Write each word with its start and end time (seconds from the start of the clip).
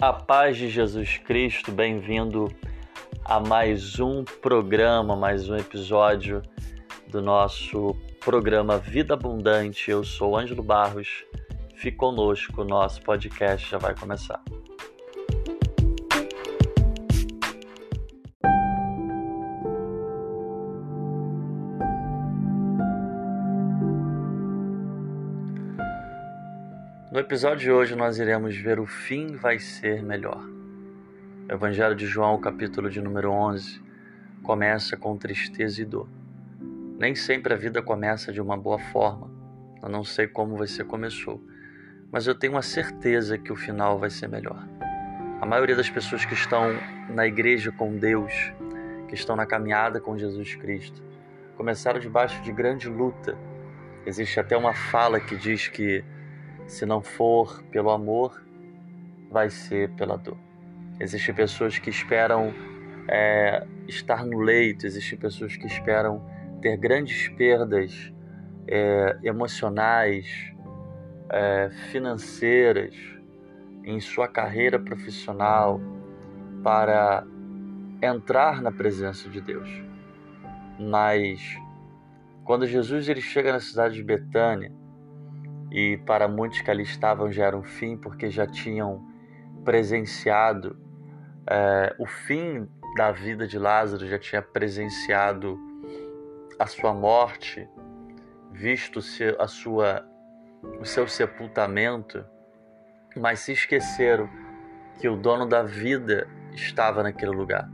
A 0.00 0.12
paz 0.12 0.56
de 0.56 0.68
Jesus 0.68 1.18
Cristo, 1.18 1.70
bem-vindo 1.70 2.52
a 3.24 3.38
mais 3.40 4.00
um 4.00 4.24
programa, 4.24 5.14
mais 5.16 5.48
um 5.48 5.56
episódio 5.56 6.42
do 7.08 7.22
nosso 7.22 7.96
programa 8.20 8.76
Vida 8.76 9.14
Abundante. 9.14 9.90
Eu 9.90 10.04
sou 10.04 10.36
Ângelo 10.36 10.62
Barros, 10.62 11.24
fique 11.76 11.96
conosco, 11.96 12.64
nosso 12.64 13.00
podcast 13.02 13.70
já 13.70 13.78
vai 13.78 13.94
começar. 13.94 14.42
No 27.14 27.20
episódio 27.20 27.58
de 27.60 27.70
hoje 27.70 27.94
nós 27.94 28.18
iremos 28.18 28.56
ver 28.56 28.80
o 28.80 28.86
fim 28.86 29.36
vai 29.36 29.56
ser 29.60 30.02
melhor. 30.02 30.44
O 31.48 31.52
Evangelho 31.52 31.94
de 31.94 32.06
João, 32.06 32.40
capítulo 32.40 32.90
de 32.90 33.00
número 33.00 33.30
11, 33.30 33.80
começa 34.42 34.96
com 34.96 35.16
tristeza 35.16 35.80
e 35.80 35.84
dor. 35.84 36.08
Nem 36.98 37.14
sempre 37.14 37.54
a 37.54 37.56
vida 37.56 37.80
começa 37.80 38.32
de 38.32 38.40
uma 38.40 38.56
boa 38.56 38.80
forma. 38.80 39.30
Eu 39.80 39.88
não 39.88 40.02
sei 40.02 40.26
como 40.26 40.56
você 40.56 40.82
começou, 40.82 41.40
mas 42.10 42.26
eu 42.26 42.34
tenho 42.34 42.56
a 42.56 42.62
certeza 42.62 43.38
que 43.38 43.52
o 43.52 43.56
final 43.56 43.96
vai 43.96 44.10
ser 44.10 44.28
melhor. 44.28 44.66
A 45.40 45.46
maioria 45.46 45.76
das 45.76 45.88
pessoas 45.88 46.24
que 46.24 46.34
estão 46.34 46.76
na 47.08 47.28
igreja 47.28 47.70
com 47.70 47.96
Deus, 47.96 48.32
que 49.06 49.14
estão 49.14 49.36
na 49.36 49.46
caminhada 49.46 50.00
com 50.00 50.18
Jesus 50.18 50.56
Cristo, 50.56 51.00
começaram 51.56 52.00
debaixo 52.00 52.42
de 52.42 52.50
grande 52.50 52.88
luta. 52.88 53.38
Existe 54.04 54.40
até 54.40 54.56
uma 54.56 54.74
fala 54.74 55.20
que 55.20 55.36
diz 55.36 55.68
que 55.68 56.02
se 56.66 56.86
não 56.86 57.02
for 57.02 57.62
pelo 57.64 57.90
amor, 57.90 58.42
vai 59.30 59.50
ser 59.50 59.90
pela 59.90 60.16
dor. 60.16 60.38
Existem 61.00 61.34
pessoas 61.34 61.78
que 61.78 61.90
esperam 61.90 62.54
é, 63.08 63.66
estar 63.88 64.24
no 64.24 64.38
leito, 64.38 64.86
existem 64.86 65.18
pessoas 65.18 65.56
que 65.56 65.66
esperam 65.66 66.24
ter 66.60 66.76
grandes 66.76 67.28
perdas 67.28 68.12
é, 68.66 69.18
emocionais, 69.22 70.26
é, 71.30 71.70
financeiras 71.90 72.94
em 73.84 74.00
sua 74.00 74.28
carreira 74.28 74.78
profissional 74.78 75.80
para 76.62 77.26
entrar 78.00 78.62
na 78.62 78.72
presença 78.72 79.28
de 79.28 79.40
Deus. 79.40 79.68
Mas 80.78 81.58
quando 82.44 82.66
Jesus 82.66 83.08
ele 83.08 83.20
chega 83.20 83.52
na 83.52 83.60
cidade 83.60 83.94
de 83.94 84.02
Betânia, 84.02 84.72
e 85.74 85.96
para 85.96 86.28
muitos 86.28 86.60
que 86.60 86.70
ali 86.70 86.84
estavam 86.84 87.32
já 87.32 87.46
era 87.46 87.56
um 87.56 87.64
fim, 87.64 87.96
porque 87.96 88.30
já 88.30 88.46
tinham 88.46 89.04
presenciado 89.64 90.78
é, 91.50 91.92
o 91.98 92.06
fim 92.06 92.68
da 92.96 93.10
vida 93.10 93.44
de 93.44 93.58
Lázaro, 93.58 94.06
já 94.06 94.16
tinha 94.16 94.40
presenciado 94.40 95.58
a 96.60 96.66
sua 96.68 96.94
morte, 96.94 97.68
visto 98.52 99.00
a 99.36 99.48
sua, 99.48 100.08
o 100.78 100.84
seu 100.84 101.08
sepultamento, 101.08 102.24
mas 103.16 103.40
se 103.40 103.50
esqueceram 103.50 104.30
que 105.00 105.08
o 105.08 105.16
dono 105.16 105.44
da 105.44 105.64
vida 105.64 106.28
estava 106.52 107.02
naquele 107.02 107.32
lugar. 107.32 107.68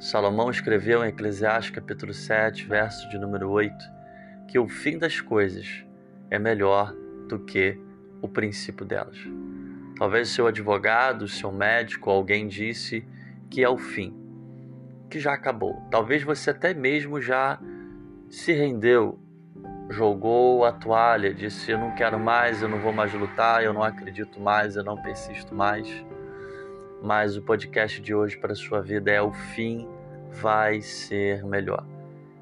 Salomão 0.00 0.50
escreveu 0.50 1.04
em 1.04 1.10
Eclesiastes 1.10 1.72
capítulo 1.72 2.12
7, 2.12 2.66
verso 2.66 3.08
de 3.08 3.18
número 3.18 3.48
8, 3.50 3.72
que 4.48 4.58
o 4.58 4.66
fim 4.66 4.98
das 4.98 5.20
coisas 5.20 5.86
é 6.28 6.36
melhor 6.36 6.92
do 7.30 7.38
que 7.38 7.78
o 8.20 8.28
princípio 8.28 8.84
delas. 8.84 9.16
Talvez 9.96 10.28
seu 10.30 10.46
advogado, 10.46 11.28
seu 11.28 11.52
médico, 11.52 12.10
alguém 12.10 12.48
disse 12.48 13.04
que 13.48 13.62
é 13.62 13.68
o 13.68 13.78
fim, 13.78 14.14
que 15.08 15.20
já 15.20 15.32
acabou. 15.32 15.80
Talvez 15.90 16.22
você 16.22 16.50
até 16.50 16.74
mesmo 16.74 17.20
já 17.20 17.58
se 18.28 18.52
rendeu, 18.52 19.18
jogou 19.88 20.64
a 20.64 20.72
toalha, 20.72 21.32
disse: 21.32 21.70
Eu 21.70 21.78
não 21.78 21.94
quero 21.94 22.18
mais, 22.18 22.62
eu 22.62 22.68
não 22.68 22.78
vou 22.78 22.92
mais 22.92 23.12
lutar, 23.14 23.62
eu 23.62 23.72
não 23.72 23.82
acredito 23.82 24.40
mais, 24.40 24.76
eu 24.76 24.84
não 24.84 24.96
persisto 24.96 25.54
mais. 25.54 25.88
Mas 27.02 27.36
o 27.36 27.42
podcast 27.42 28.00
de 28.00 28.14
hoje 28.14 28.36
para 28.36 28.54
sua 28.54 28.80
vida 28.82 29.10
é: 29.10 29.20
O 29.20 29.32
fim 29.32 29.88
vai 30.32 30.80
ser 30.80 31.44
melhor. 31.44 31.84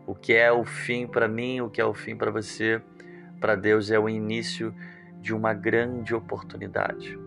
O 0.06 0.14
que 0.14 0.32
é 0.32 0.50
o 0.50 0.64
fim 0.64 1.06
para 1.06 1.28
mim, 1.28 1.60
o 1.60 1.68
que 1.68 1.80
é 1.80 1.84
o 1.84 1.94
fim 1.94 2.16
para 2.16 2.30
você? 2.30 2.80
Para 3.40 3.54
Deus 3.54 3.90
é 3.90 3.98
o 3.98 4.08
início 4.08 4.74
de 5.20 5.34
uma 5.34 5.54
grande 5.54 6.14
oportunidade. 6.14 7.18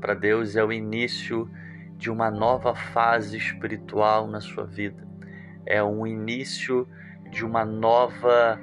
Para 0.00 0.14
Deus 0.14 0.56
é 0.56 0.64
o 0.64 0.72
início 0.72 1.50
de 1.96 2.10
uma 2.10 2.30
nova 2.30 2.74
fase 2.74 3.36
espiritual 3.36 4.26
na 4.26 4.40
sua 4.40 4.64
vida. 4.64 5.06
É 5.64 5.82
um 5.82 6.06
início 6.06 6.86
de 7.30 7.44
uma 7.44 7.64
nova 7.64 8.60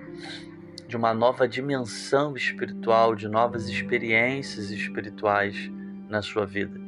de 0.87 0.97
uma 0.97 1.13
nova 1.13 1.47
dimensão 1.47 2.35
espiritual, 2.35 3.15
de 3.15 3.27
novas 3.27 3.67
experiências 3.67 4.69
espirituais 4.69 5.71
na 6.07 6.21
sua 6.21 6.45
vida. 6.45 6.79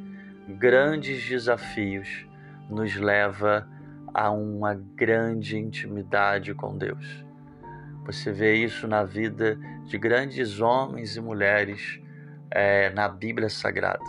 Grandes 0.48 1.28
desafios 1.28 2.24
nos 2.70 2.94
leva 2.94 3.68
a 4.14 4.30
uma 4.30 4.74
grande 4.74 5.58
intimidade 5.58 6.54
com 6.54 6.78
Deus. 6.78 7.25
Você 8.06 8.30
vê 8.30 8.54
isso 8.54 8.86
na 8.86 9.02
vida 9.02 9.58
de 9.84 9.98
grandes 9.98 10.60
homens 10.60 11.16
e 11.16 11.20
mulheres 11.20 12.00
é, 12.52 12.88
na 12.90 13.08
Bíblia 13.08 13.48
Sagrada. 13.48 14.04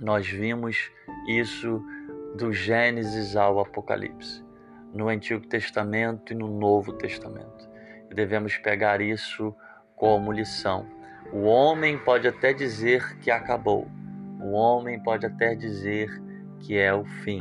Nós 0.00 0.26
vimos 0.26 0.90
isso 1.28 1.80
do 2.34 2.52
Gênesis 2.52 3.36
ao 3.36 3.60
Apocalipse, 3.60 4.44
no 4.92 5.08
Antigo 5.08 5.46
Testamento 5.46 6.32
e 6.32 6.36
no 6.36 6.48
Novo 6.58 6.92
Testamento. 6.94 7.70
E 8.10 8.14
devemos 8.14 8.56
pegar 8.56 9.00
isso 9.00 9.54
como 9.94 10.32
lição. 10.32 10.84
O 11.32 11.44
homem 11.44 11.96
pode 11.96 12.26
até 12.26 12.52
dizer 12.52 13.16
que 13.18 13.30
acabou, 13.30 13.86
o 14.40 14.50
homem 14.50 15.00
pode 15.00 15.24
até 15.24 15.54
dizer 15.54 16.10
que 16.58 16.76
é 16.76 16.92
o 16.92 17.04
fim, 17.04 17.40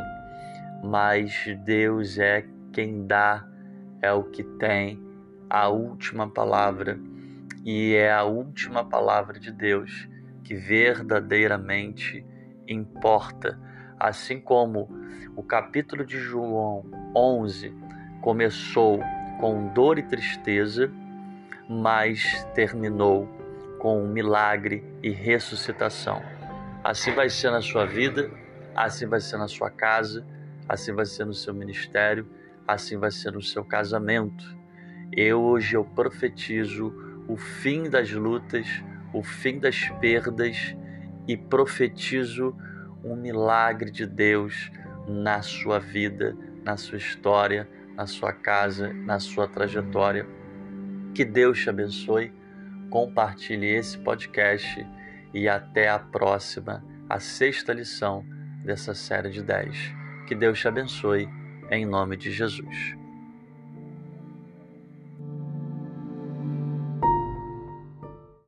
mas 0.84 1.34
Deus 1.66 2.20
é 2.20 2.46
quem 2.72 3.08
dá, 3.08 3.44
é 4.04 4.14
o 4.14 4.26
que 4.26 4.44
tem 4.44 5.13
a 5.54 5.70
última 5.70 6.28
palavra 6.28 7.00
e 7.64 7.94
é 7.94 8.12
a 8.12 8.24
última 8.24 8.84
palavra 8.84 9.40
de 9.40 9.52
Deus 9.52 10.10
que 10.44 10.56
verdadeiramente 10.56 12.26
importa. 12.68 13.60
Assim 14.00 14.40
como 14.40 14.90
o 15.36 15.44
capítulo 15.44 16.04
de 16.04 16.18
João 16.18 16.84
11 17.16 17.72
começou 18.20 19.00
com 19.40 19.68
dor 19.68 20.00
e 20.00 20.02
tristeza, 20.02 20.92
mas 21.70 22.44
terminou 22.56 23.30
com 23.78 24.04
um 24.04 24.08
milagre 24.08 24.84
e 25.04 25.12
ressuscitação. 25.12 26.24
Assim 26.84 27.12
vai 27.12 27.30
ser 27.30 27.52
na 27.52 27.62
sua 27.62 27.86
vida, 27.86 28.32
assim 28.76 29.06
vai 29.06 29.20
ser 29.20 29.38
na 29.38 29.48
sua 29.48 29.70
casa, 29.70 30.26
assim 30.68 30.94
vai 30.94 31.06
ser 31.06 31.26
no 31.26 31.34
seu 31.36 31.54
ministério, 31.54 32.28
assim 32.68 32.98
vai 32.98 33.12
ser 33.12 33.34
no 33.34 33.42
seu 33.42 33.64
casamento 33.64 34.63
eu 35.16 35.42
hoje 35.42 35.76
eu 35.76 35.84
profetizo 35.84 36.94
o 37.28 37.38
fim 37.38 37.90
das 37.90 38.12
lutas, 38.12 38.68
o 39.14 39.24
fim 39.24 39.60
das 39.60 39.90
perdas 40.00 40.76
e 41.28 41.38
profetizo 41.38 42.56
um 43.04 43.16
milagre 43.16 43.92
de 43.92 44.06
Deus 44.06 44.72
na 45.08 45.42
sua 45.42 45.80
vida, 45.80 46.36
na 46.64 46.78
sua 46.78 46.98
história, 46.98 47.68
na 47.96 48.08
sua 48.08 48.34
casa, 48.34 48.92
na 48.94 49.20
sua 49.20 49.48
trajetória. 49.48 50.26
Que 51.14 51.24
Deus 51.24 51.60
te 51.60 51.70
abençoe. 51.70 52.34
Compartilhe 52.90 53.68
esse 53.68 53.98
podcast 53.98 54.86
e 55.34 55.48
até 55.48 55.90
a 55.90 56.00
próxima, 56.00 56.84
a 57.10 57.20
sexta 57.20 57.74
lição 57.74 58.26
dessa 58.64 58.94
série 58.94 59.30
de 59.30 59.44
10. 59.44 59.94
Que 60.28 60.36
Deus 60.36 60.60
te 60.60 60.68
abençoe 60.68 61.28
em 61.70 61.86
nome 61.86 62.16
de 62.16 62.32
Jesus. 62.32 63.03